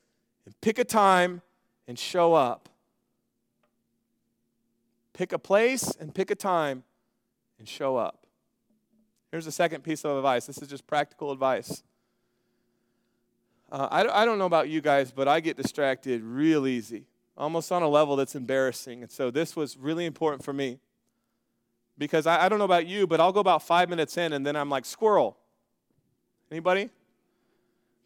[0.47, 1.43] and pick a time
[1.89, 2.69] and show up.
[5.13, 6.85] Pick a place and pick a time
[7.59, 8.22] and show up.
[9.33, 10.45] Here's the second piece of advice.
[10.45, 11.83] This is just practical advice.
[13.73, 17.07] Uh, I, I don't know about you guys, but I get distracted real easy,
[17.39, 19.01] almost on a level that's embarrassing.
[19.01, 20.79] And so this was really important for me
[21.97, 24.47] because I, I don't know about you, but I'll go about five minutes in and
[24.47, 25.39] then I'm like, squirrel.
[26.51, 26.91] Anybody?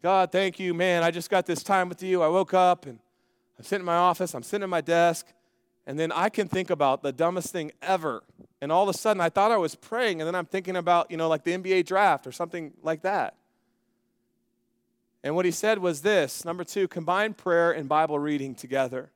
[0.01, 1.03] God, thank you, man.
[1.03, 2.21] I just got this time with you.
[2.21, 2.99] I woke up and
[3.59, 5.27] I'm sitting in my office, I'm sitting at my desk,
[5.85, 8.23] and then I can think about the dumbest thing ever.
[8.61, 11.11] And all of a sudden, I thought I was praying, and then I'm thinking about,
[11.11, 13.35] you know, like the NBA draft or something like that.
[15.23, 19.11] And what he said was this number two, combine prayer and Bible reading together.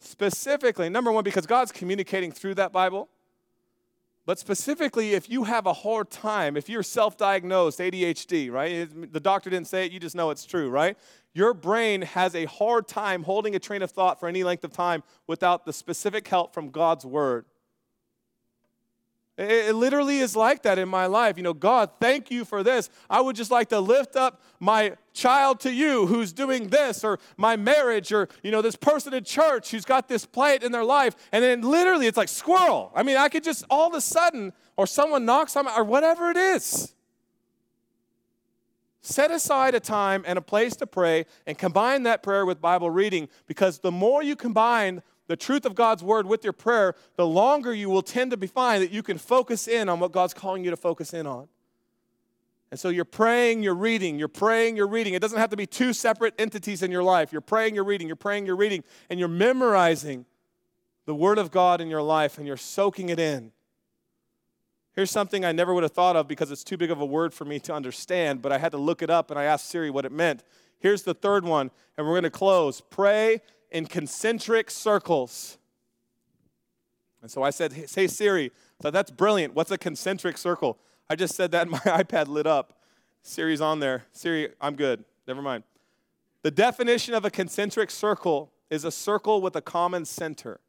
[0.00, 3.08] Specifically, number one, because God's communicating through that Bible.
[4.24, 8.88] But specifically, if you have a hard time, if you're self diagnosed ADHD, right?
[9.12, 10.96] The doctor didn't say it, you just know it's true, right?
[11.34, 14.72] Your brain has a hard time holding a train of thought for any length of
[14.72, 17.46] time without the specific help from God's word.
[19.38, 21.38] It, literally is like that in my life.
[21.38, 22.90] You know, God, thank you for this.
[23.08, 27.18] I would just like to lift up my child to you who's doing this, or
[27.38, 30.84] my marriage, or, you know, this person in church who's got this plight in their
[30.84, 31.16] life.
[31.32, 32.92] And then literally it's like squirrel.
[32.94, 35.84] I mean, I could just all of a sudden, or someone knocks on my, or
[35.84, 36.94] whatever it is.
[39.02, 42.88] Set aside a time and a place to pray and combine that prayer with Bible
[42.88, 47.26] reading because the more you combine the truth of God's word with your prayer, the
[47.26, 50.34] longer you will tend to be find that you can focus in on what God's
[50.34, 51.48] calling you to focus in on.
[52.70, 55.14] And so you're praying, you're reading, you're praying, you're reading.
[55.14, 57.32] It doesn't have to be two separate entities in your life.
[57.32, 60.26] You're praying, you're reading, you're praying, you're reading, and you're memorizing
[61.06, 63.52] the Word of God in your life and you're soaking it in.
[64.94, 67.32] Here's something I never would have thought of because it's too big of a word
[67.32, 69.90] for me to understand, but I had to look it up and I asked Siri
[69.90, 70.44] what it meant.
[70.78, 72.80] Here's the third one, and we're going to close.
[72.80, 73.40] Pray
[73.70, 75.56] in concentric circles.
[77.22, 78.52] And so I said, hey, Siri.
[78.82, 79.54] So that's brilliant.
[79.54, 80.78] What's a concentric circle?
[81.08, 82.80] I just said that and my iPad lit up.
[83.22, 84.04] Siri's on there.
[84.12, 85.04] Siri, I'm good.
[85.26, 85.64] Never mind.
[86.42, 90.60] The definition of a concentric circle is a circle with a common center.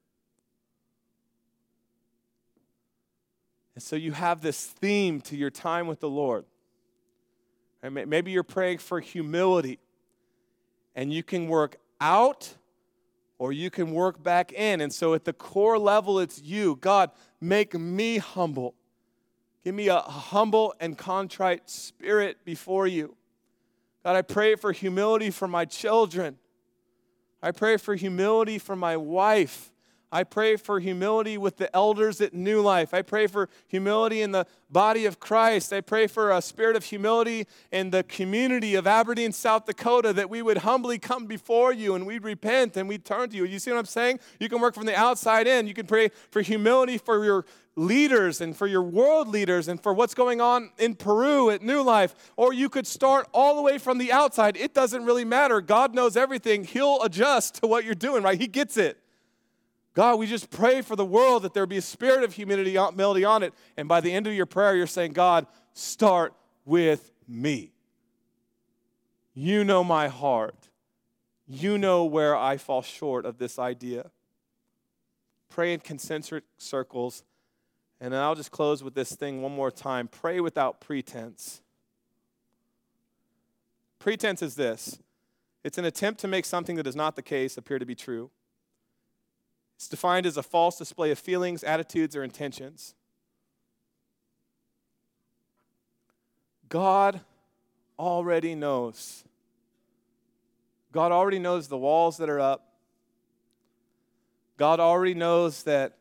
[3.75, 6.45] And so you have this theme to your time with the Lord.
[7.81, 9.79] And maybe you're praying for humility,
[10.95, 12.55] and you can work out
[13.37, 14.79] or you can work back in.
[14.79, 16.77] And so at the core level, it's you.
[16.79, 17.11] God,
[17.41, 18.73] make me humble.
[19.65, 23.17] Give me a humble and contrite spirit before you.
[24.05, 26.37] God, I pray for humility for my children.
[27.41, 29.72] I pray for humility for my wife.
[30.13, 32.93] I pray for humility with the elders at New Life.
[32.93, 35.73] I pray for humility in the body of Christ.
[35.73, 40.29] I pray for a spirit of humility in the community of Aberdeen, South Dakota, that
[40.29, 43.43] we would humbly come before you and we'd repent and we'd turn to you.
[43.43, 44.19] You see what I'm saying?
[44.39, 45.65] You can work from the outside in.
[45.65, 47.43] You can pray for humility for your
[47.75, 51.81] leaders and for your world leaders and for what's going on in Peru at New
[51.81, 52.13] Life.
[52.37, 54.57] Or you could start all the way from the outside.
[54.57, 55.59] It doesn't really matter.
[55.59, 56.65] God knows everything.
[56.65, 58.39] He'll adjust to what you're doing, right?
[58.39, 59.02] He gets it.
[59.93, 63.43] God, we just pray for the world that there be a spirit of humility on
[63.43, 63.53] it.
[63.77, 66.33] And by the end of your prayer, you're saying, God, start
[66.65, 67.73] with me.
[69.35, 70.69] You know my heart.
[71.47, 74.09] You know where I fall short of this idea.
[75.49, 77.23] Pray in concentric circles.
[78.01, 80.07] And I'll just close with this thing one more time.
[80.07, 81.61] Pray without pretense.
[83.99, 84.99] Pretense is this
[85.63, 88.31] it's an attempt to make something that is not the case appear to be true.
[89.83, 92.95] It's defined as a false display of feelings, attitudes, or intentions.
[96.69, 97.19] God
[97.99, 99.25] already knows.
[100.93, 102.65] God already knows the walls that are up.
[104.55, 105.97] God already knows that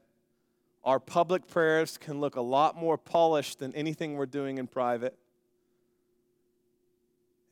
[0.84, 5.18] our public prayers can look a lot more polished than anything we're doing in private.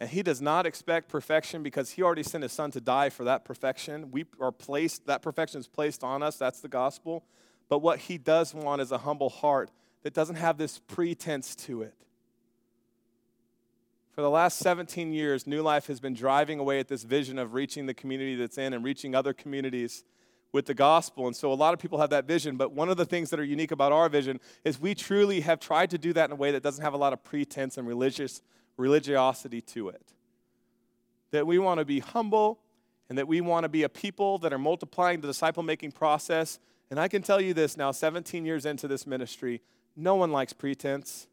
[0.00, 3.24] And he does not expect perfection because he already sent his son to die for
[3.24, 4.10] that perfection.
[4.10, 6.38] We are placed, that perfection is placed on us.
[6.38, 7.22] That's the gospel.
[7.68, 9.70] But what he does want is a humble heart
[10.02, 11.94] that doesn't have this pretense to it.
[14.12, 17.52] For the last 17 years, New Life has been driving away at this vision of
[17.52, 20.02] reaching the community that's in and reaching other communities
[20.50, 21.26] with the gospel.
[21.26, 23.38] And so a lot of people have that vision, but one of the things that
[23.38, 26.36] are unique about our vision is we truly have tried to do that in a
[26.36, 28.40] way that doesn't have a lot of pretense and religious
[28.76, 30.12] religiosity to it.
[31.30, 32.60] That we want to be humble
[33.08, 36.58] and that we want to be a people that are multiplying the disciple making process.
[36.90, 39.60] And I can tell you this now, 17 years into this ministry,
[39.96, 41.26] no one likes pretense.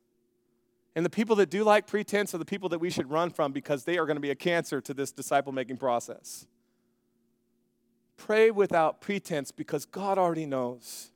[0.95, 3.51] And the people that do like pretense are the people that we should run from
[3.51, 6.47] because they are going to be a cancer to this disciple making process.
[8.17, 11.11] Pray without pretense because God already knows.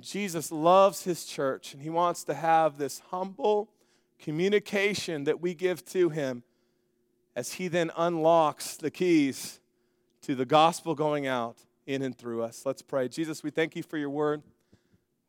[0.00, 3.70] Jesus loves his church and he wants to have this humble
[4.18, 6.42] communication that we give to him
[7.36, 9.60] as he then unlocks the keys
[10.22, 12.62] to the gospel going out in and through us.
[12.64, 13.08] Let's pray.
[13.08, 14.42] Jesus, we thank you for your word.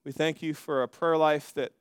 [0.04, 1.72] We thank you for a prayer life that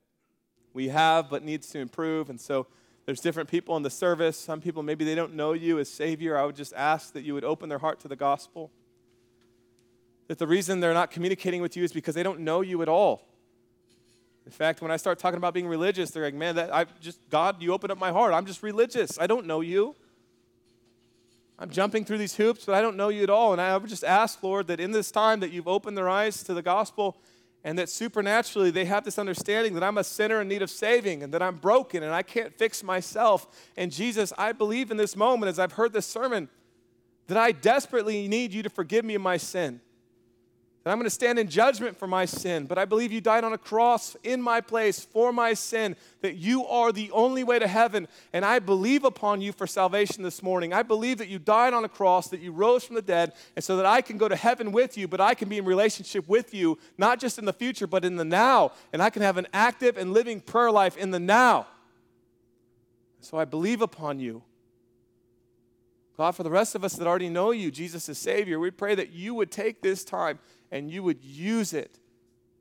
[0.72, 2.28] we have but needs to improve.
[2.28, 2.66] And so
[3.07, 4.37] there's different people in the service.
[4.37, 6.37] Some people, maybe they don't know you as Savior.
[6.37, 8.72] I would just ask that you would open their heart to the gospel
[10.29, 12.89] that the reason they're not communicating with you is because they don't know you at
[12.89, 13.29] all.
[14.47, 17.18] In fact, when I start talking about being religious, they're like, man, that I just
[17.31, 18.35] God, you open up my heart.
[18.35, 19.18] I'm just religious.
[19.18, 19.95] I don't know you.
[21.59, 23.53] I'm jumping through these hoops, but I don't know you at all.
[23.53, 26.43] And I would just ask, Lord, that in this time that you've opened their eyes
[26.45, 27.16] to the gospel
[27.62, 31.22] and that supernaturally they have this understanding that I'm a sinner in need of saving
[31.22, 33.47] and that I'm broken and I can't fix myself.
[33.77, 36.49] And Jesus, I believe in this moment as I've heard this sermon
[37.29, 39.81] that I desperately need you to forgive me of my sin
[40.85, 43.43] that I'm going to stand in judgment for my sin, but I believe you died
[43.43, 47.59] on a cross in my place for my sin, that you are the only way
[47.59, 50.74] to heaven, and I believe upon you for salvation this morning.
[50.74, 53.64] I believe that you died on a cross, that you rose from the dead, and
[53.64, 56.28] so that I can go to heaven with you, but I can be in relationship
[56.28, 59.39] with you, not just in the future, but in the now, and I can have
[59.39, 61.66] an active and living prayer life in the now.
[63.22, 64.43] So I believe upon you.
[66.16, 68.95] God, for the rest of us that already know you, Jesus is Savior, we pray
[68.95, 70.39] that you would take this time
[70.75, 72.01] and you would use it,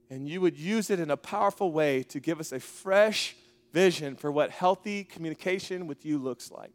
[0.07, 3.35] and you would use it in a powerful way to give us a fresh
[3.73, 6.73] vision for what healthy communication with you looks like.